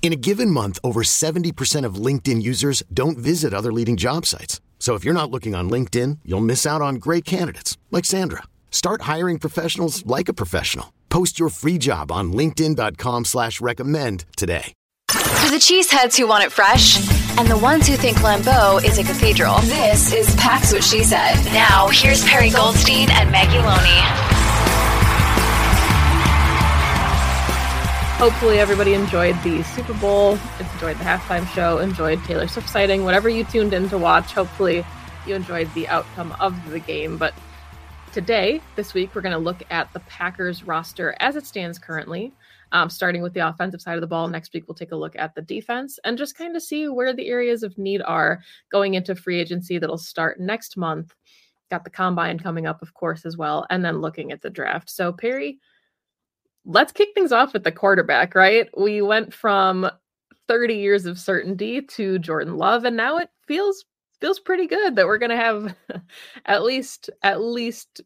In 0.00 0.12
a 0.12 0.16
given 0.16 0.50
month, 0.50 0.78
over 0.82 1.02
70% 1.02 1.84
of 1.84 1.96
LinkedIn 1.96 2.40
users 2.40 2.82
don't 2.94 3.18
visit 3.18 3.52
other 3.52 3.72
leading 3.72 3.98
job 3.98 4.24
sites. 4.24 4.62
So 4.78 4.94
if 4.94 5.04
you're 5.04 5.12
not 5.12 5.30
looking 5.30 5.54
on 5.54 5.68
LinkedIn, 5.68 6.20
you'll 6.24 6.40
miss 6.40 6.64
out 6.64 6.80
on 6.80 6.94
great 6.94 7.26
candidates 7.26 7.76
like 7.90 8.06
Sandra. 8.06 8.44
Start 8.70 9.02
hiring 9.02 9.38
professionals 9.38 10.06
like 10.06 10.30
a 10.30 10.32
professional. 10.32 10.94
Post 11.10 11.38
your 11.38 11.50
free 11.50 11.76
job 11.76 12.10
on 12.10 12.32
LinkedIn.com 12.32 13.26
slash 13.26 13.60
recommend 13.60 14.24
today. 14.36 14.72
For 15.10 15.50
the 15.50 15.56
cheeseheads 15.56 16.16
who 16.16 16.26
want 16.26 16.44
it 16.44 16.52
fresh 16.52 16.98
and 17.38 17.48
the 17.48 17.56
ones 17.56 17.86
who 17.88 17.96
think 17.96 18.18
Lambeau 18.18 18.84
is 18.84 18.98
a 18.98 19.02
cathedral, 19.02 19.58
this 19.62 20.12
is 20.12 20.34
Pack's 20.36 20.72
What 20.72 20.84
She 20.84 21.02
Said. 21.02 21.42
Now, 21.46 21.88
here's 21.88 22.24
Perri 22.24 22.50
Goldstein 22.50 23.10
and 23.10 23.30
Maggie 23.30 23.58
Loney. 23.58 24.37
Hopefully, 28.18 28.58
everybody 28.58 28.94
enjoyed 28.94 29.40
the 29.44 29.62
Super 29.62 29.94
Bowl, 29.94 30.32
enjoyed 30.58 30.98
the 30.98 31.04
halftime 31.04 31.46
show, 31.54 31.78
enjoyed 31.78 32.20
Taylor 32.24 32.48
Swift 32.48 32.68
sighting, 32.68 33.04
whatever 33.04 33.28
you 33.28 33.44
tuned 33.44 33.72
in 33.72 33.88
to 33.90 33.96
watch. 33.96 34.32
Hopefully, 34.32 34.84
you 35.24 35.36
enjoyed 35.36 35.72
the 35.72 35.86
outcome 35.86 36.34
of 36.40 36.68
the 36.72 36.80
game. 36.80 37.16
But 37.16 37.32
today, 38.12 38.60
this 38.74 38.92
week, 38.92 39.14
we're 39.14 39.20
going 39.20 39.34
to 39.34 39.38
look 39.38 39.62
at 39.70 39.92
the 39.92 40.00
Packers 40.00 40.64
roster 40.64 41.14
as 41.20 41.36
it 41.36 41.46
stands 41.46 41.78
currently, 41.78 42.32
um, 42.72 42.90
starting 42.90 43.22
with 43.22 43.34
the 43.34 43.48
offensive 43.48 43.80
side 43.80 43.94
of 43.94 44.00
the 44.00 44.08
ball. 44.08 44.26
Next 44.26 44.52
week, 44.52 44.64
we'll 44.66 44.74
take 44.74 44.90
a 44.90 44.96
look 44.96 45.14
at 45.14 45.36
the 45.36 45.42
defense 45.42 46.00
and 46.02 46.18
just 46.18 46.36
kind 46.36 46.56
of 46.56 46.62
see 46.62 46.88
where 46.88 47.12
the 47.12 47.28
areas 47.28 47.62
of 47.62 47.78
need 47.78 48.02
are 48.02 48.40
going 48.72 48.94
into 48.94 49.14
free 49.14 49.38
agency 49.38 49.78
that'll 49.78 49.96
start 49.96 50.40
next 50.40 50.76
month. 50.76 51.14
Got 51.70 51.84
the 51.84 51.90
combine 51.90 52.40
coming 52.40 52.66
up, 52.66 52.82
of 52.82 52.94
course, 52.94 53.24
as 53.24 53.36
well, 53.36 53.64
and 53.70 53.84
then 53.84 54.00
looking 54.00 54.32
at 54.32 54.42
the 54.42 54.50
draft. 54.50 54.90
So, 54.90 55.12
Perri, 55.12 55.60
let's 56.68 56.92
kick 56.92 57.08
things 57.14 57.32
off 57.32 57.52
with 57.52 57.64
the 57.64 57.72
quarterback, 57.72 58.34
right? 58.34 58.68
We 58.78 59.02
went 59.02 59.32
from 59.34 59.90
30 60.46 60.74
years 60.74 61.06
of 61.06 61.18
certainty 61.18 61.82
to 61.82 62.18
Jordan 62.18 62.56
Love, 62.56 62.84
and 62.84 62.96
now 62.96 63.16
it 63.16 63.30
feels 63.46 63.84
feels 64.20 64.40
pretty 64.40 64.66
good 64.66 64.96
that 64.96 65.06
we're 65.06 65.18
gonna 65.18 65.36
have 65.36 65.74
at 66.46 66.62
least 66.62 67.08
at 67.22 67.40
least 67.40 68.00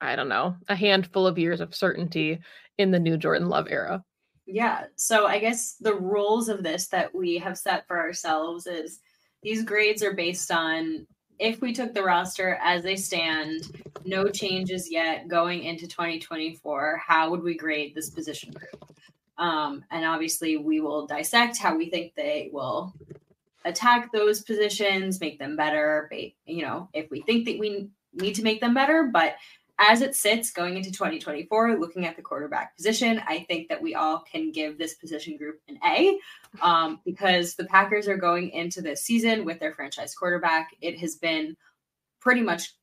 I 0.00 0.14
don't 0.14 0.28
know 0.28 0.56
a 0.68 0.76
handful 0.76 1.26
of 1.26 1.38
years 1.38 1.60
of 1.60 1.74
certainty 1.74 2.40
in 2.78 2.90
the 2.90 2.98
new 2.98 3.16
Jordan 3.16 3.48
Love 3.48 3.66
era. 3.68 4.04
Yeah. 4.46 4.84
So 4.96 5.26
I 5.26 5.38
guess 5.38 5.76
the 5.80 5.94
rules 5.94 6.48
of 6.48 6.62
this 6.62 6.88
that 6.88 7.14
we 7.14 7.38
have 7.38 7.56
set 7.56 7.86
for 7.86 7.98
ourselves 7.98 8.66
is 8.66 9.00
these 9.42 9.64
grades 9.64 10.02
are 10.02 10.14
based 10.14 10.50
on 10.50 11.06
if 11.38 11.60
we 11.60 11.72
took 11.72 11.94
the 11.94 12.02
roster 12.02 12.58
as 12.62 12.82
they 12.82 12.96
stand, 12.96 13.83
no 14.06 14.28
changes 14.28 14.90
yet 14.90 15.28
going 15.28 15.64
into 15.64 15.86
2024, 15.86 17.02
how 17.04 17.30
would 17.30 17.42
we 17.42 17.56
grade 17.56 17.94
this 17.94 18.10
position 18.10 18.52
group? 18.52 18.92
Um, 19.38 19.84
and 19.90 20.04
obviously, 20.04 20.56
we 20.56 20.80
will 20.80 21.06
dissect 21.06 21.58
how 21.58 21.76
we 21.76 21.90
think 21.90 22.14
they 22.14 22.50
will 22.52 22.94
attack 23.64 24.12
those 24.12 24.42
positions, 24.42 25.20
make 25.20 25.38
them 25.38 25.56
better. 25.56 26.10
You 26.46 26.62
know, 26.62 26.88
if 26.92 27.10
we 27.10 27.22
think 27.22 27.46
that 27.46 27.58
we 27.58 27.88
need 28.12 28.34
to 28.34 28.42
make 28.42 28.60
them 28.60 28.74
better, 28.74 29.10
but 29.12 29.34
as 29.78 30.02
it 30.02 30.14
sits 30.14 30.52
going 30.52 30.76
into 30.76 30.92
2024, 30.92 31.78
looking 31.78 32.06
at 32.06 32.14
the 32.14 32.22
quarterback 32.22 32.76
position, 32.76 33.20
I 33.26 33.40
think 33.40 33.68
that 33.68 33.82
we 33.82 33.94
all 33.94 34.20
can 34.20 34.52
give 34.52 34.78
this 34.78 34.94
position 34.94 35.36
group 35.36 35.60
an 35.68 35.78
A 35.84 36.18
um, 36.62 37.00
because 37.04 37.56
the 37.56 37.64
Packers 37.64 38.06
are 38.06 38.16
going 38.16 38.50
into 38.50 38.80
this 38.80 39.02
season 39.02 39.44
with 39.44 39.58
their 39.58 39.74
franchise 39.74 40.14
quarterback. 40.14 40.76
It 40.80 41.00
has 41.00 41.16
been 41.16 41.56
pretty 42.20 42.40
much 42.40 42.74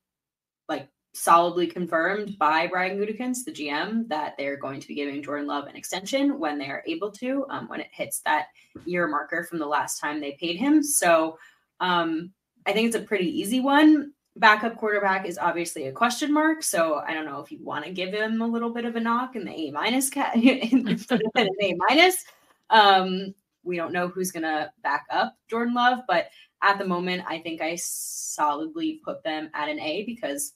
like 0.68 0.90
solidly 1.14 1.68
confirmed 1.68 2.38
by 2.38 2.68
Brian 2.68 2.98
Gutekunst, 2.98 3.44
the 3.46 3.52
GM, 3.52 4.08
that 4.08 4.36
they're 4.38 4.58
going 4.58 4.80
to 4.80 4.88
be 4.88 4.96
giving 4.96 5.22
Jordan 5.22 5.48
Love 5.48 5.68
an 5.68 5.76
extension 5.76 6.40
when 6.40 6.58
they 6.58 6.70
are 6.70 6.84
able 6.88 7.12
to, 7.12 7.46
um, 7.50 7.68
when 7.68 7.82
it 7.82 7.90
hits 7.92 8.20
that 8.22 8.48
year 8.86 9.08
marker 9.08 9.44
from 9.44 9.60
the 9.60 9.66
last 9.66 10.00
time 10.00 10.22
they 10.22 10.38
paid 10.40 10.56
him. 10.56 10.82
So 10.82 11.38
um, 11.80 12.32
I 12.66 12.72
think 12.72 12.88
it's 12.88 12.96
a 12.96 13.02
pretty 13.02 13.28
easy 13.28 13.60
one 13.60 14.14
backup 14.38 14.78
quarterback 14.78 15.26
is 15.26 15.38
obviously 15.38 15.88
a 15.88 15.92
question 15.92 16.34
mark. 16.34 16.64
So 16.64 16.96
I 17.06 17.14
don't 17.14 17.26
know 17.26 17.42
if 17.42 17.52
you 17.52 17.60
want 17.62 17.86
to 17.86 17.92
give 17.92 18.14
him 18.14 18.42
a 18.42 18.48
little 18.48 18.70
bit 18.70 18.86
of 18.86 18.96
a 18.96 19.00
knock 19.00 19.36
in 19.36 19.46
the 19.46 19.52
A 19.52 19.72
minus 19.72 20.10
cat 20.10 20.36
of 20.36 20.44
an 20.44 21.50
A 21.62 21.74
minus. 21.90 22.24
Um, 22.70 23.34
we 23.64 23.76
don't 23.76 23.94
know 23.94 24.08
who's 24.08 24.32
going 24.32 24.44
to 24.44 24.72
back 24.84 25.06
up 25.12 25.36
Jordan 25.50 25.74
Love, 25.74 26.00
but 26.08 26.30
at 26.64 26.78
the 26.78 26.88
moment, 26.88 27.24
I 27.28 27.40
think 27.40 27.62
I 27.62 27.76
solidly 27.76 29.02
put 29.04 29.24
them 29.24 29.50
at 29.54 29.70
an 29.70 29.80
A 29.80 30.04
because 30.06 30.54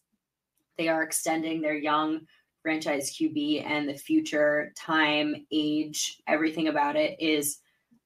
they 0.78 0.88
are 0.88 1.04
extending 1.04 1.62
their 1.62 1.76
young 1.76 2.22
franchise 2.62 3.16
QB 3.16 3.64
and 3.70 3.88
the 3.88 3.94
future 3.94 4.74
time, 4.76 5.36
age, 5.52 6.18
everything 6.28 6.68
about 6.68 6.96
it 6.96 7.16
is 7.20 7.60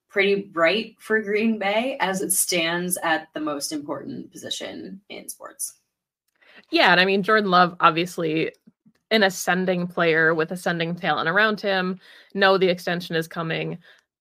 pretty 0.10 0.36
bright 0.36 0.96
for 1.00 1.22
Green 1.22 1.58
Bay 1.58 1.96
as 2.02 2.22
it 2.22 2.34
stands 2.34 2.98
at 3.02 3.30
the 3.34 3.40
most 3.40 3.72
important 3.72 4.32
position 4.32 5.00
in 5.08 5.30
sports. 5.30 5.78
Yeah, 6.72 6.92
and 6.92 7.00
I 7.00 7.06
mean 7.06 7.24
Jordan 7.24 7.50
Love 7.50 7.76
obviously 7.80 8.52
an 9.12 9.24
ascending 9.24 9.88
player 9.88 10.36
with 10.36 10.52
ascending 10.52 10.96
talent 10.96 11.30
around 11.30 11.62
him. 11.62 11.98
Know 12.34 12.58
the 12.58 12.70
extension 12.70 13.16
is 13.16 13.30
coming. 13.30 13.78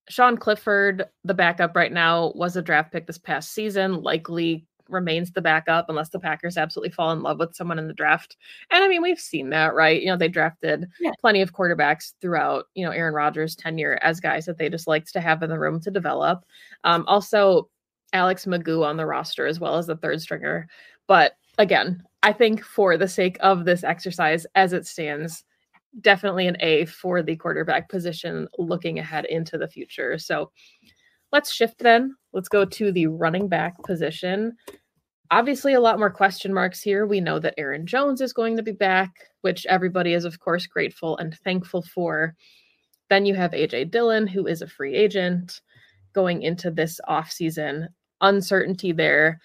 Sean 0.09 0.37
Clifford, 0.37 1.05
the 1.25 1.35
backup 1.35 1.75
right 1.75 1.93
now, 1.93 2.33
was 2.37 2.57
a 2.57 2.63
draft 2.63 2.93
pick 2.93 3.07
this 3.07 3.19
past 3.19 3.53
season, 3.53 4.03
likely 4.03 4.68
remains 4.89 5.31
the 5.31 5.43
backup 5.43 5.87
unless 5.89 6.09
the 6.09 6.19
Packers 6.19 6.57
absolutely 6.57 6.91
fall 6.91 7.13
in 7.13 7.23
love 7.23 7.39
with 7.39 7.55
someone 7.55 7.79
in 7.79 7.89
the 7.89 7.95
draft. 7.95 8.37
And 8.71 8.83
I 8.83 8.89
mean, 8.89 9.03
we've 9.03 9.21
seen 9.21 9.51
that, 9.51 9.75
right? 9.75 10.01
You 10.01 10.09
know, 10.09 10.17
they 10.17 10.29
drafted 10.29 10.87
yeah. 11.01 11.13
plenty 11.21 11.43
of 11.43 11.53
quarterbacks 11.53 12.15
throughout, 12.21 12.67
you 12.75 12.85
know, 12.85 12.93
Aaron 12.93 13.15
Rodgers' 13.15 13.57
tenure 13.57 13.99
as 14.03 14.21
guys 14.21 14.47
that 14.47 14.59
they 14.59 14.69
just 14.69 14.87
liked 14.87 15.13
to 15.13 15.21
have 15.21 15.43
in 15.43 15.51
the 15.51 15.59
room 15.59 15.81
to 15.81 15.91
develop. 15.91 16.45
Um, 16.85 17.05
also, 17.07 17.69
Alex 18.13 18.47
McGough 18.47 18.87
on 18.87 18.97
the 18.97 19.07
roster 19.07 19.47
as 19.47 19.61
well 19.61 19.77
as 19.77 19.87
the 19.87 19.97
third 19.97 20.21
stringer. 20.21 20.69
But 21.07 21.33
again, 21.59 22.03
I 22.23 22.33
think 22.33 22.63
for 22.63 22.97
the 22.97 23.09
sake 23.09 23.37
of 23.41 23.65
this 23.65 23.85
exercise 23.85 24.47
as 24.55 24.73
it 24.73 24.87
stands, 24.87 25.45
definitely 26.01 26.47
an 26.47 26.57
A 26.61 26.85
for 26.87 27.23
the 27.23 27.37
quarterback 27.37 27.89
position 27.89 28.49
looking 28.59 28.99
ahead 28.99 29.25
into 29.27 29.59
the 29.59 29.69
future. 29.69 30.19
So 30.19 30.51
let's 31.33 31.53
shift 31.53 31.79
then. 31.79 32.15
Let's 32.33 32.49
go 32.49 32.65
to 32.65 32.93
the 32.93 33.07
running 33.07 33.49
back 33.49 33.83
position. 33.85 34.57
Obviously, 35.31 35.75
a 35.75 35.81
lot 35.81 35.99
more 35.99 36.11
question 36.11 36.55
marks 36.55 36.81
here. 36.81 37.07
We 37.07 37.21
know 37.21 37.39
that 37.39 37.55
Aaron 37.59 37.87
Jones 37.87 38.21
is 38.21 38.33
going 38.33 38.57
to 38.57 38.63
be 38.63 38.73
back, 38.73 39.11
which 39.43 39.67
everybody 39.67 40.15
is, 40.15 40.25
of 40.25 40.41
course, 40.41 40.67
grateful 40.67 41.19
and 41.19 41.37
thankful 41.45 41.83
for. 41.83 42.35
Then 43.11 43.27
you 43.27 43.35
have 43.35 43.53
AJ 43.53 43.91
Dillon, 43.91 44.27
who 44.27 44.47
is 44.47 44.63
a 44.63 44.67
free 44.67 44.95
agent 44.95 45.61
going 46.15 46.43
into 46.43 46.71
this 46.71 47.01
offseason. 47.09 47.89
Uncertainty 48.21 48.93
there. 48.93 49.41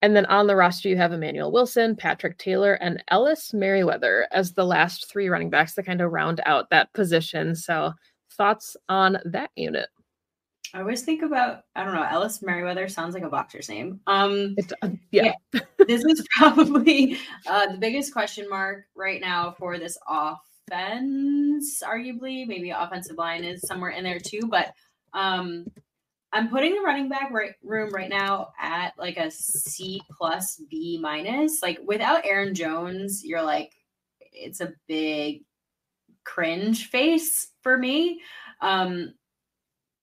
And 0.00 0.14
then 0.14 0.26
on 0.26 0.46
the 0.46 0.56
roster, 0.56 0.88
you 0.88 0.96
have 0.96 1.12
Emmanuel 1.12 1.52
Wilson, 1.52 1.96
Patrick 1.96 2.38
Taylor, 2.38 2.74
and 2.74 3.02
Ellis 3.08 3.52
Merriweather 3.52 4.28
as 4.30 4.52
the 4.52 4.64
last 4.64 5.10
three 5.10 5.28
running 5.28 5.50
backs 5.50 5.74
to 5.74 5.82
kind 5.82 6.00
of 6.00 6.12
round 6.12 6.40
out 6.46 6.70
that 6.70 6.92
position. 6.94 7.56
So, 7.56 7.92
thoughts 8.36 8.76
on 8.88 9.18
that 9.24 9.50
unit? 9.56 9.88
I 10.74 10.80
always 10.80 11.02
think 11.02 11.22
about 11.22 11.62
I 11.74 11.84
don't 11.84 11.94
know 11.94 12.02
Ellis 12.02 12.42
Merriweather 12.42 12.88
sounds 12.88 13.14
like 13.14 13.22
a 13.22 13.28
boxer's 13.28 13.68
name. 13.68 14.00
Um, 14.06 14.56
uh, 14.82 14.90
yeah, 15.10 15.32
yeah 15.52 15.60
this 15.86 16.04
is 16.04 16.24
probably 16.36 17.18
uh, 17.46 17.72
the 17.72 17.78
biggest 17.78 18.12
question 18.12 18.48
mark 18.48 18.84
right 18.94 19.20
now 19.20 19.54
for 19.58 19.78
this 19.78 19.98
offense. 20.06 21.82
Arguably, 21.82 22.46
maybe 22.46 22.70
offensive 22.70 23.16
line 23.16 23.44
is 23.44 23.66
somewhere 23.66 23.90
in 23.90 24.04
there 24.04 24.20
too. 24.20 24.42
But 24.50 24.72
um, 25.14 25.66
I'm 26.32 26.48
putting 26.48 26.74
the 26.74 26.82
running 26.82 27.08
back 27.08 27.30
right 27.30 27.54
room 27.62 27.90
right 27.90 28.10
now 28.10 28.52
at 28.60 28.92
like 28.98 29.16
a 29.16 29.30
C 29.30 30.02
plus 30.16 30.60
B 30.70 30.98
minus. 31.00 31.62
Like 31.62 31.80
without 31.84 32.26
Aaron 32.26 32.54
Jones, 32.54 33.22
you're 33.24 33.42
like 33.42 33.72
it's 34.32 34.60
a 34.60 34.74
big 34.86 35.44
cringe 36.24 36.88
face 36.90 37.48
for 37.62 37.78
me. 37.78 38.20
Um, 38.60 39.14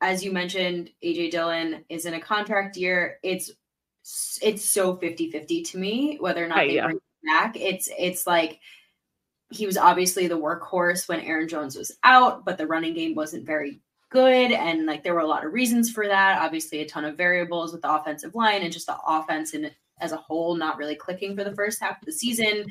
as 0.06 0.24
you 0.24 0.32
mentioned, 0.32 0.92
AJ 1.04 1.32
Dillon 1.32 1.84
is 1.90 2.06
in 2.06 2.14
a 2.14 2.22
contract 2.22 2.78
year. 2.78 3.18
It's 3.24 3.52
it's 4.42 4.64
so 4.64 4.98
50-50 4.98 5.68
to 5.72 5.78
me 5.80 6.18
whether 6.20 6.46
or 6.46 6.48
not 6.48 6.58
they 6.58 6.76
yeah. 6.76 6.84
bring 6.84 6.98
him 6.98 7.02
back. 7.26 7.58
It's 7.58 7.90
it's 7.98 8.28
like 8.28 8.60
he 9.50 9.66
was 9.66 9.78
obviously 9.78 10.28
the 10.28 10.40
workhorse 10.40 11.08
when 11.08 11.22
Aaron 11.22 11.48
Jones 11.48 11.76
was 11.76 11.92
out, 12.04 12.46
but 12.46 12.58
the 12.58 12.68
running 12.68 12.94
game 12.94 13.16
wasn't 13.16 13.46
very 13.46 13.82
good. 14.12 14.52
And 14.52 14.86
like 14.86 15.04
there 15.04 15.16
were 15.16 15.22
a 15.22 15.28
lot 15.28 15.46
of 15.46 15.54
reasons 15.54 15.92
for 15.92 16.08
that. 16.08 16.40
Obviously, 16.40 16.82
a 16.82 16.88
ton 16.88 17.06
of 17.06 17.18
variables 17.18 17.74
with 17.74 17.82
the 17.82 17.92
offensive 17.92 18.36
line 18.36 18.62
and 18.62 18.72
just 18.72 18.88
the 18.88 18.98
offense 19.08 19.54
in 19.54 19.72
as 20.02 20.12
a 20.12 20.18
whole 20.18 20.56
not 20.56 20.78
really 20.78 20.96
clicking 20.96 21.36
for 21.36 21.44
the 21.44 21.56
first 21.56 21.82
half 21.82 22.00
of 22.00 22.06
the 22.06 22.12
season. 22.12 22.66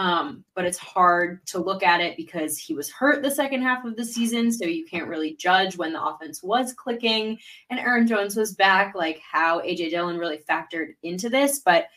Um, 0.00 0.46
but 0.54 0.64
it's 0.64 0.78
hard 0.78 1.46
to 1.48 1.58
look 1.58 1.82
at 1.82 2.00
it 2.00 2.16
because 2.16 2.56
he 2.56 2.72
was 2.72 2.88
hurt 2.88 3.22
the 3.22 3.30
second 3.30 3.60
half 3.60 3.84
of 3.84 3.96
the 3.96 4.04
season. 4.04 4.50
So 4.50 4.64
you 4.64 4.86
can't 4.86 5.08
really 5.08 5.34
judge 5.34 5.76
when 5.76 5.92
the 5.92 6.02
offense 6.02 6.42
was 6.42 6.72
clicking 6.72 7.38
and 7.68 7.78
Aaron 7.78 8.06
Jones 8.06 8.34
was 8.34 8.54
back, 8.54 8.94
like 8.94 9.20
how 9.20 9.60
AJ 9.60 9.90
Dillon 9.90 10.16
really 10.16 10.40
factored 10.48 10.94
into 11.02 11.28
this. 11.28 11.58
But 11.58 11.88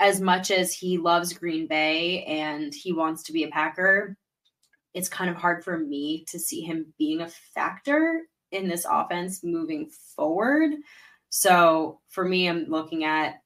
as 0.00 0.20
much 0.20 0.50
as 0.50 0.74
he 0.74 0.98
loves 0.98 1.32
Green 1.32 1.68
Bay 1.68 2.24
and 2.24 2.74
he 2.74 2.92
wants 2.92 3.22
to 3.22 3.32
be 3.32 3.44
a 3.44 3.48
Packer, 3.48 4.16
it's 4.92 5.08
kind 5.08 5.30
of 5.30 5.36
hard 5.36 5.62
for 5.62 5.78
me 5.78 6.24
to 6.30 6.38
see 6.40 6.62
him 6.62 6.92
being 6.98 7.20
a 7.20 7.30
factor 7.54 8.22
in 8.50 8.66
this 8.66 8.84
offense 8.90 9.44
moving 9.44 9.88
forward. 10.16 10.72
So 11.28 12.00
for 12.08 12.24
me, 12.24 12.48
I'm 12.48 12.64
looking 12.64 13.04
at 13.04 13.40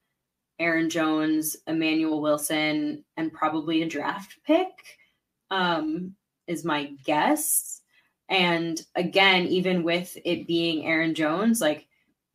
Aaron 0.59 0.89
Jones, 0.89 1.57
Emmanuel 1.67 2.21
Wilson, 2.21 3.05
and 3.17 3.33
probably 3.33 3.83
a 3.83 3.89
draft 3.89 4.39
pick 4.47 4.71
um, 5.51 6.15
is 6.47 6.65
my 6.65 6.93
guess. 7.05 7.81
And 8.29 8.81
again, 8.95 9.47
even 9.47 9.83
with 9.83 10.17
it 10.25 10.47
being 10.47 10.87
Aaron 10.87 11.15
Jones, 11.15 11.61
like 11.61 11.87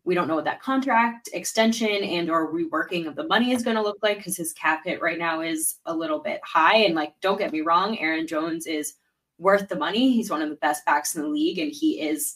we 0.04 0.16
don't 0.16 0.28
know 0.28 0.36
what 0.36 0.46
that 0.46 0.62
contract 0.62 1.30
extension 1.34 1.88
and 2.04 2.30
or 2.30 2.52
reworking 2.52 3.08
of 3.08 3.16
the 3.16 3.28
money 3.28 3.52
is 3.52 3.64
going 3.64 3.76
to 3.76 3.82
look 3.82 4.00
like 4.02 4.18
because 4.18 4.38
his 4.38 4.54
cap 4.54 4.82
hit 4.86 5.02
right 5.02 5.20
now 5.20 5.42
is 5.42 5.76
a 5.86 5.96
little 5.96 6.20
bit 6.20 6.42
high. 6.44 6.78
And 6.78 6.96
like, 6.96 7.14
don't 7.22 7.38
get 7.38 7.52
me 7.52 7.62
wrong, 7.62 7.98
Aaron 8.00 8.28
Jones 8.28 8.66
is 8.66 8.96
worth 9.38 9.68
the 9.68 9.76
money. 9.76 10.12
He's 10.12 10.30
one 10.30 10.42
of 10.42 10.50
the 10.50 10.56
best 10.56 10.86
backs 10.86 11.16
in 11.16 11.22
the 11.22 11.28
league, 11.28 11.60
and 11.60 11.72
he 11.72 12.02
is 12.02 12.36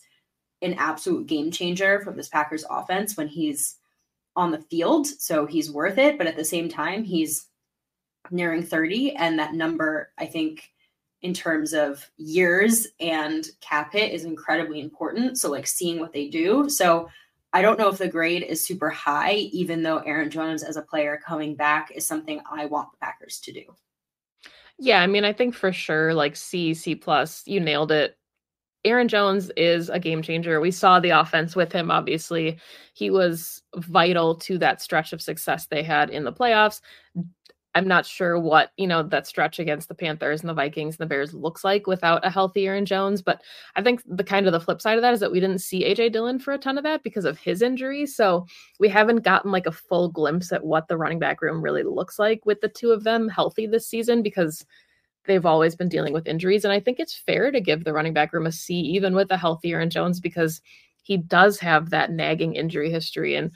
an 0.61 0.75
absolute 0.75 1.27
game 1.27 1.51
changer 1.51 1.99
for 2.01 2.13
this 2.13 2.29
Packers 2.29 2.65
offense 2.69 3.17
when 3.17 3.27
he's 3.27 3.75
on 4.35 4.51
the 4.51 4.61
field. 4.61 5.07
So 5.07 5.45
he's 5.45 5.71
worth 5.71 5.97
it. 5.97 6.17
But 6.17 6.27
at 6.27 6.35
the 6.35 6.45
same 6.45 6.69
time, 6.69 7.03
he's 7.03 7.47
nearing 8.31 8.63
30. 8.63 9.15
And 9.15 9.39
that 9.39 9.53
number, 9.53 10.11
I 10.17 10.25
think, 10.25 10.71
in 11.21 11.33
terms 11.33 11.73
of 11.73 12.09
years 12.17 12.87
and 12.99 13.47
cap 13.61 13.93
hit 13.93 14.11
is 14.11 14.25
incredibly 14.25 14.81
important. 14.81 15.37
So, 15.37 15.49
like, 15.49 15.67
seeing 15.67 15.99
what 15.99 16.13
they 16.13 16.27
do. 16.27 16.69
So, 16.69 17.09
I 17.55 17.61
don't 17.61 17.77
know 17.77 17.87
if 17.87 17.99
the 17.99 18.07
grade 18.07 18.41
is 18.41 18.65
super 18.65 18.89
high, 18.89 19.33
even 19.33 19.83
though 19.83 19.99
Aaron 19.99 20.31
Jones 20.31 20.63
as 20.63 20.75
a 20.75 20.81
player 20.81 21.21
coming 21.23 21.55
back 21.55 21.91
is 21.93 22.07
something 22.07 22.41
I 22.51 22.65
want 22.65 22.91
the 22.91 22.97
Packers 22.97 23.39
to 23.41 23.53
do. 23.53 23.63
Yeah, 24.79 25.01
I 25.01 25.07
mean, 25.07 25.23
I 25.23 25.33
think 25.33 25.53
for 25.53 25.71
sure, 25.71 26.15
like 26.15 26.35
C, 26.35 26.73
C 26.73 26.95
plus, 26.95 27.43
you 27.45 27.59
nailed 27.59 27.91
it. 27.91 28.17
Aaron 28.85 29.07
Jones 29.07 29.51
is 29.55 29.89
a 29.89 29.99
game 29.99 30.21
changer. 30.21 30.59
We 30.59 30.71
saw 30.71 30.99
the 30.99 31.11
offense 31.11 31.55
with 31.55 31.71
him, 31.71 31.89
obviously. 31.89 32.59
He 32.93 33.09
was 33.09 33.61
vital 33.77 34.35
to 34.35 34.57
that 34.57 34.81
stretch 34.81 35.13
of 35.13 35.21
success 35.21 35.67
they 35.67 35.83
had 35.83 36.09
in 36.09 36.23
the 36.23 36.33
playoffs. 36.33 36.81
I'm 37.75 37.87
not 37.87 38.05
sure 38.05 38.39
what, 38.39 38.71
you 38.77 38.85
know, 38.85 39.01
that 39.01 39.25
stretch 39.25 39.57
against 39.57 39.87
the 39.87 39.95
Panthers 39.95 40.41
and 40.41 40.49
the 40.49 40.53
Vikings 40.53 40.95
and 40.95 40.99
the 40.99 41.09
Bears 41.09 41.33
looks 41.33 41.63
like 41.63 41.87
without 41.87 42.23
a 42.25 42.29
healthy 42.29 42.67
Aaron 42.67 42.85
Jones. 42.85 43.21
But 43.21 43.41
I 43.75 43.81
think 43.81 44.03
the 44.05 44.23
kind 44.23 44.45
of 44.45 44.53
the 44.53 44.59
flip 44.59 44.79
side 44.79 44.97
of 44.97 45.01
that 45.01 45.13
is 45.13 45.19
that 45.21 45.31
we 45.31 45.39
didn't 45.39 45.59
see 45.59 45.83
AJ 45.83 46.11
Dillon 46.11 46.37
for 46.37 46.53
a 46.53 46.57
ton 46.59 46.77
of 46.77 46.83
that 46.83 47.01
because 47.01 47.25
of 47.25 47.39
his 47.39 47.63
injury. 47.63 48.05
So 48.05 48.45
we 48.79 48.89
haven't 48.89 49.23
gotten 49.23 49.51
like 49.51 49.65
a 49.65 49.71
full 49.71 50.09
glimpse 50.09 50.51
at 50.51 50.63
what 50.63 50.87
the 50.87 50.97
running 50.97 51.19
back 51.19 51.41
room 51.41 51.63
really 51.63 51.83
looks 51.83 52.19
like 52.19 52.45
with 52.45 52.61
the 52.61 52.69
two 52.69 52.91
of 52.91 53.03
them 53.03 53.27
healthy 53.27 53.65
this 53.65 53.87
season 53.87 54.21
because 54.21 54.63
they've 55.25 55.45
always 55.45 55.75
been 55.75 55.89
dealing 55.89 56.13
with 56.13 56.27
injuries. 56.27 56.63
And 56.63 56.73
I 56.73 56.79
think 56.79 56.99
it's 56.99 57.15
fair 57.15 57.51
to 57.51 57.61
give 57.61 57.83
the 57.83 57.93
running 57.93 58.13
back 58.13 58.33
room 58.33 58.45
a 58.45 58.51
C, 58.51 58.75
even 58.75 59.15
with 59.15 59.31
a 59.31 59.37
healthy 59.37 59.71
Aaron 59.71 59.89
Jones, 59.89 60.19
because 60.19 60.61
he 61.03 61.17
does 61.17 61.59
have 61.59 61.89
that 61.89 62.11
nagging 62.11 62.55
injury 62.55 62.89
history. 62.89 63.35
And 63.35 63.51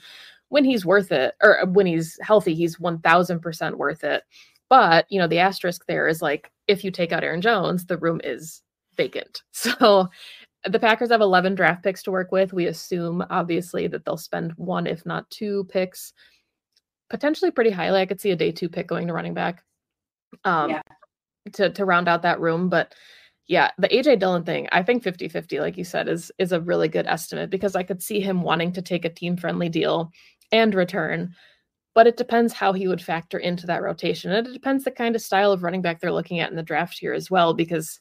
when 0.48 0.64
he's 0.64 0.86
worth 0.86 1.12
it, 1.12 1.34
or 1.42 1.64
when 1.66 1.86
he's 1.86 2.18
healthy, 2.22 2.54
he's 2.54 2.76
1000% 2.78 3.74
worth 3.76 4.04
it. 4.04 4.22
But, 4.68 5.06
you 5.10 5.18
know, 5.18 5.26
the 5.26 5.38
asterisk 5.38 5.86
there 5.86 6.08
is 6.08 6.22
like, 6.22 6.50
if 6.66 6.84
you 6.84 6.90
take 6.90 7.12
out 7.12 7.24
Aaron 7.24 7.40
Jones, 7.40 7.86
the 7.86 7.98
room 7.98 8.20
is 8.24 8.62
vacant. 8.96 9.42
So 9.52 10.08
the 10.64 10.78
Packers 10.78 11.10
have 11.10 11.20
11 11.20 11.54
draft 11.54 11.84
picks 11.84 12.02
to 12.02 12.10
work 12.10 12.32
with. 12.32 12.52
We 12.52 12.66
assume, 12.66 13.24
obviously, 13.30 13.86
that 13.86 14.04
they'll 14.04 14.16
spend 14.16 14.52
one, 14.56 14.86
if 14.86 15.06
not 15.06 15.30
two 15.30 15.64
picks, 15.70 16.12
potentially 17.08 17.50
pretty 17.50 17.70
highly. 17.70 18.00
I 18.00 18.06
could 18.06 18.20
see 18.20 18.32
a 18.32 18.36
day 18.36 18.50
two 18.52 18.68
pick 18.68 18.86
going 18.86 19.06
to 19.06 19.12
running 19.12 19.34
back. 19.34 19.62
Um, 20.44 20.70
Yeah. 20.70 20.82
To 21.54 21.70
to 21.70 21.84
round 21.84 22.08
out 22.08 22.22
that 22.22 22.40
room. 22.40 22.68
But 22.68 22.94
yeah, 23.46 23.70
the 23.78 23.88
AJ 23.88 24.18
Dillon 24.18 24.44
thing, 24.44 24.68
I 24.72 24.82
think 24.82 25.02
50-50, 25.02 25.60
like 25.60 25.78
you 25.78 25.84
said, 25.84 26.08
is 26.08 26.30
is 26.38 26.52
a 26.52 26.60
really 26.60 26.88
good 26.88 27.06
estimate 27.06 27.50
because 27.50 27.76
I 27.76 27.82
could 27.82 28.02
see 28.02 28.20
him 28.20 28.42
wanting 28.42 28.72
to 28.72 28.82
take 28.82 29.04
a 29.04 29.10
team 29.10 29.36
friendly 29.36 29.68
deal 29.68 30.10
and 30.52 30.74
return. 30.74 31.34
But 31.94 32.06
it 32.06 32.16
depends 32.16 32.52
how 32.52 32.72
he 32.72 32.86
would 32.86 33.02
factor 33.02 33.38
into 33.38 33.66
that 33.66 33.82
rotation. 33.82 34.30
And 34.30 34.46
it 34.46 34.52
depends 34.52 34.84
the 34.84 34.90
kind 34.90 35.16
of 35.16 35.22
style 35.22 35.50
of 35.50 35.62
running 35.62 35.82
back 35.82 36.00
they're 36.00 36.12
looking 36.12 36.38
at 36.40 36.50
in 36.50 36.56
the 36.56 36.62
draft 36.62 36.98
here 36.98 37.12
as 37.12 37.30
well, 37.30 37.54
because 37.54 37.98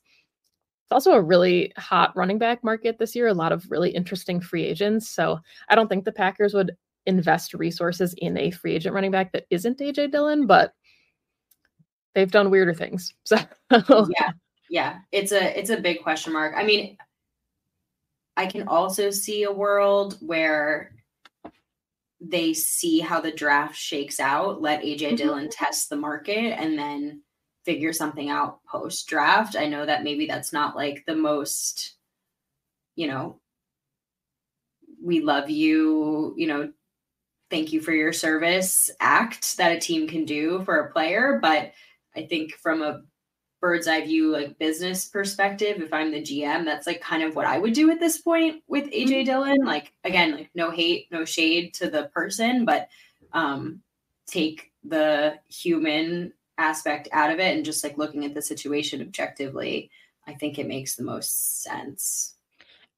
it's 0.85 0.91
also 0.91 1.13
a 1.13 1.21
really 1.21 1.73
hot 1.77 2.15
running 2.15 2.37
back 2.37 2.63
market 2.63 2.99
this 2.99 3.15
year, 3.15 3.27
a 3.27 3.33
lot 3.33 3.51
of 3.51 3.69
really 3.71 3.89
interesting 3.89 4.39
free 4.39 4.65
agents. 4.65 5.09
So 5.09 5.39
I 5.67 5.75
don't 5.75 5.87
think 5.87 6.05
the 6.05 6.11
Packers 6.11 6.53
would 6.53 6.77
invest 7.07 7.53
resources 7.53 8.13
in 8.19 8.37
a 8.37 8.51
free 8.51 8.75
agent 8.75 8.93
running 8.93 9.11
back 9.11 9.31
that 9.31 9.45
isn't 9.49 9.79
AJ 9.79 10.11
Dillon, 10.11 10.45
but 10.45 10.73
they've 12.17 12.31
done 12.31 12.49
weirder 12.49 12.73
things. 12.73 13.13
So 13.23 13.37
yeah 13.71 14.31
yeah 14.69 14.99
it's 15.11 15.31
a 15.31 15.57
it's 15.57 15.69
a 15.69 15.79
big 15.79 16.01
question 16.03 16.33
mark 16.33 16.53
i 16.57 16.63
mean 16.63 16.97
i 18.35 18.45
can 18.45 18.67
also 18.67 19.09
see 19.09 19.43
a 19.43 19.51
world 19.51 20.17
where 20.19 20.93
they 22.19 22.53
see 22.53 22.99
how 22.99 23.21
the 23.21 23.31
draft 23.31 23.75
shakes 23.75 24.19
out 24.19 24.61
let 24.61 24.81
aj 24.81 24.99
Mhm. 24.99 25.17
dillon 25.17 25.49
test 25.49 25.89
the 25.89 25.95
market 25.95 26.59
and 26.59 26.77
then 26.77 27.21
figure 27.63 27.93
something 27.93 28.29
out 28.29 28.63
post 28.65 29.07
draft 29.07 29.55
i 29.55 29.65
know 29.65 29.85
that 29.85 30.03
maybe 30.03 30.25
that's 30.25 30.51
not 30.51 30.75
like 30.75 31.05
the 31.05 31.15
most 31.15 31.95
you 32.95 33.07
know 33.07 33.39
we 35.01 35.21
love 35.21 35.49
you 35.49 36.33
you 36.35 36.47
know 36.47 36.71
thank 37.49 37.71
you 37.71 37.79
for 37.79 37.93
your 37.93 38.11
service 38.11 38.89
act 38.99 39.55
that 39.57 39.71
a 39.71 39.79
team 39.79 40.07
can 40.07 40.25
do 40.25 40.61
for 40.65 40.79
a 40.79 40.91
player 40.91 41.39
but 41.41 41.71
i 42.17 42.25
think 42.25 42.53
from 42.53 42.81
a 42.81 43.01
bird's 43.61 43.87
eye 43.87 44.01
view 44.01 44.31
like 44.31 44.59
business 44.59 45.07
perspective 45.07 45.81
if 45.81 45.93
i'm 45.93 46.11
the 46.11 46.21
gm 46.21 46.65
that's 46.65 46.87
like 46.87 47.01
kind 47.01 47.23
of 47.23 47.35
what 47.35 47.45
i 47.45 47.57
would 47.57 47.73
do 47.73 47.89
at 47.89 47.99
this 47.99 48.19
point 48.19 48.61
with 48.67 48.85
aj 48.91 49.25
dillon. 49.25 49.57
Like 49.63 49.93
again 50.03 50.31
like 50.31 50.49
no 50.53 50.71
hate 50.71 51.07
no 51.11 51.25
shade 51.25 51.73
to 51.75 51.89
the 51.89 52.09
person 52.13 52.65
but 52.65 52.89
um 53.33 53.81
take 54.27 54.71
the 54.83 55.39
human 55.47 56.33
aspect 56.57 57.07
out 57.11 57.31
of 57.31 57.39
it 57.39 57.55
and 57.55 57.65
just 57.65 57.83
like 57.83 57.97
looking 57.97 58.25
at 58.25 58.33
the 58.33 58.41
situation 58.41 59.01
objectively 59.01 59.89
i 60.27 60.33
think 60.33 60.59
it 60.59 60.67
makes 60.67 60.95
the 60.95 61.03
most 61.03 61.63
sense 61.63 62.36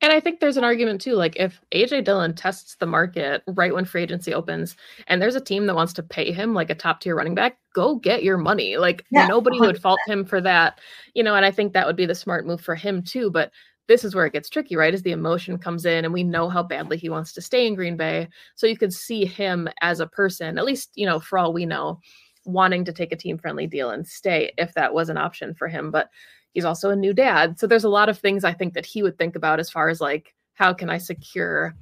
And 0.02 0.14
I 0.14 0.20
think 0.22 0.40
there's 0.40 0.56
an 0.56 0.64
argument 0.64 1.02
too. 1.02 1.14
Like 1.16 1.36
if 1.36 1.60
AJ 1.74 2.06
Dillon 2.06 2.34
tests 2.34 2.76
the 2.76 2.86
market 2.86 3.44
right 3.48 3.74
when 3.74 3.84
free 3.84 4.04
agency 4.04 4.34
opens, 4.34 4.78
and 5.08 5.22
there's 5.22 5.36
a 5.36 5.42
team 5.42 5.66
that 5.66 5.76
wants 5.76 5.94
to 5.94 6.04
pay 6.04 6.32
him 6.32 6.54
like 6.54 6.70
a 6.70 6.76
top 6.76 7.02
tier 7.02 7.16
running 7.16 7.36
back, 7.36 7.58
go 7.74 7.96
get 7.96 8.24
your 8.24 8.38
money. 8.38 8.78
Like 8.78 9.06
Yeah, 9.12 9.28
nobody 9.28 9.62
would 9.62 9.82
fault 9.82 10.00
him 10.08 10.24
for 10.24 10.40
that, 10.42 10.80
you 11.16 11.24
know. 11.24 11.36
And 11.36 11.46
I 11.46 11.52
think 11.52 11.74
that 11.74 11.86
would 11.86 11.98
be 11.98 12.06
the 12.06 12.16
smart 12.16 12.46
move 12.46 12.62
for 12.62 12.76
him 12.76 13.04
too. 13.04 13.30
But 13.30 13.52
this 13.88 14.04
is 14.06 14.16
where 14.16 14.26
it 14.26 14.34
gets 14.34 14.50
tricky, 14.50 14.76
right? 14.76 14.94
As 14.94 15.02
the 15.02 15.12
emotion 15.12 15.58
comes 15.58 15.86
in, 15.86 16.06
and 16.06 16.14
we 16.14 16.24
know 16.24 16.48
how 16.48 16.64
badly 16.64 16.96
he 16.98 17.10
wants 17.10 17.34
to 17.34 17.42
stay 17.42 17.68
in 17.68 17.76
Green 17.76 17.98
Bay, 17.98 18.30
so 18.56 18.68
you 18.68 18.78
could 18.78 18.94
see 18.94 19.26
him 19.26 19.68
as 19.82 20.00
a 20.00 20.08
person, 20.08 20.58
at 20.58 20.66
least 20.66 20.92
you 20.96 21.06
know, 21.06 21.20
for 21.20 21.38
all 21.38 21.52
we 21.52 21.66
know, 21.66 22.00
wanting 22.46 22.86
to 22.86 22.94
take 22.94 23.12
a 23.12 23.18
team 23.18 23.38
friendly 23.38 23.68
deal 23.68 23.90
and 23.90 24.08
stay 24.08 24.54
if 24.58 24.74
that 24.76 24.94
was 24.94 25.10
an 25.10 25.18
option 25.18 25.54
for 25.54 25.68
him. 25.68 25.92
But 25.92 26.10
he's 26.54 26.66
also 26.66 26.90
a 26.90 26.96
new 26.96 27.14
dad. 27.14 27.60
So 27.60 27.68
there's 27.68 27.84
a 27.84 27.90
lot 27.90 28.10
of 28.10 28.18
things 28.18 28.44
I 28.44 28.54
think 28.54 28.74
that 28.74 28.86
he 28.86 29.04
would 29.04 29.18
think 29.18 29.36
about 29.36 29.60
as 29.60 29.70
far 29.70 29.90
as 29.90 30.02
like, 30.02 30.34
how 30.54 30.74
can 30.74 30.90
I 30.90 30.98
secure, 30.98 31.76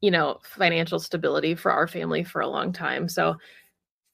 you 0.00 0.10
know, 0.10 0.38
financial 0.42 0.98
stability 0.98 1.54
for 1.54 1.70
our 1.70 1.86
family 1.86 2.24
for 2.24 2.40
a 2.40 2.48
long 2.48 2.72
time. 2.72 3.08
So 3.08 3.36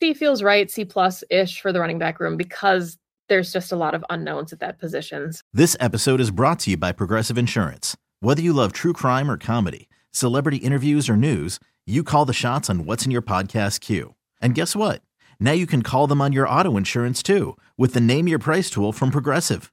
C 0.01 0.15
feels 0.15 0.43
right, 0.43 0.71
C 0.71 0.85
plus 0.85 1.23
ish 1.31 1.61
for 1.61 1.73
the 1.73 1.81
running 1.81 1.99
back 1.99 2.21
room 2.21 2.37
because 2.37 2.99
there's 3.29 3.53
just 3.53 3.73
a 3.73 3.77
lot 3.77 3.95
of 3.95 4.05
unknowns 4.11 4.53
at 4.53 4.61
that 4.61 4.79
positions. 4.79 5.43
This 5.53 5.77
episode 5.81 6.21
is 6.21 6.31
brought 6.31 6.59
to 6.61 6.71
you 6.73 6.77
by 6.77 6.93
Progressive 6.93 7.39
Insurance. 7.39 7.97
Whether 8.21 8.43
you 8.43 8.53
love 8.53 8.73
true 8.73 8.93
crime 8.93 9.31
or 9.31 9.37
comedy, 9.37 9.89
celebrity 10.11 10.59
interviews 10.59 11.09
or 11.09 11.17
news, 11.17 11.59
you 11.87 12.05
call 12.05 12.25
the 12.25 12.33
shots 12.33 12.69
on 12.69 12.85
what's 12.85 13.05
in 13.05 13.11
your 13.11 13.23
podcast 13.23 13.81
queue. 13.81 14.15
And 14.41 14.55
guess 14.55 14.77
what? 14.77 15.03
Now 15.41 15.53
you 15.53 15.67
can 15.67 15.83
call 15.83 16.07
them 16.07 16.21
on 16.21 16.33
your 16.33 16.49
auto 16.49 16.77
insurance 16.77 17.23
too 17.23 17.57
with 17.77 17.95
the 17.95 18.01
Name 18.01 18.29
Your 18.29 18.39
Price 18.39 18.71
tool 18.71 18.93
from 18.93 19.11
Progressive. 19.11 19.73